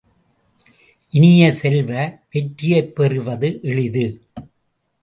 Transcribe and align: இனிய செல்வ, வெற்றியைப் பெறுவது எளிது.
இனிய 1.13 1.51
செல்வ, 1.51 1.91
வெற்றியைப் 2.31 2.95
பெறுவது 2.95 3.59
எளிது. 3.61 4.05